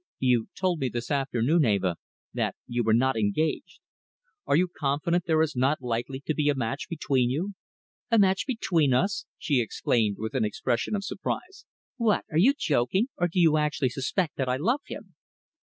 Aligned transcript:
"You 0.17 0.47
told 0.59 0.79
me 0.79 0.89
this 0.89 1.11
afternoon, 1.11 1.63
Eva, 1.63 1.97
that 2.33 2.55
you 2.65 2.83
were 2.83 2.93
not 2.95 3.15
engaged. 3.15 3.81
Are 4.47 4.55
you 4.55 4.67
confident 4.67 5.25
there 5.27 5.43
is 5.43 5.55
not 5.55 5.79
likely 5.79 6.23
to 6.25 6.33
be 6.33 6.49
a 6.49 6.55
match 6.55 6.87
between 6.89 7.29
you?" 7.29 7.53
"A 8.09 8.17
match 8.17 8.47
between 8.47 8.95
us!" 8.95 9.27
she 9.37 9.61
exclaimed 9.61 10.17
with 10.17 10.33
an 10.33 10.43
expression 10.43 10.95
of 10.95 11.03
surprise. 11.05 11.67
"What, 11.97 12.25
are 12.31 12.39
you 12.39 12.55
joking, 12.57 13.09
or 13.15 13.27
do 13.27 13.39
you 13.39 13.57
actually 13.57 13.89
suspect 13.89 14.37
that 14.37 14.49
I 14.49 14.55
love 14.57 14.81
him?" 14.87 15.13